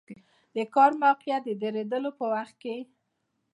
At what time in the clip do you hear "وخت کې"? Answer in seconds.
2.33-2.75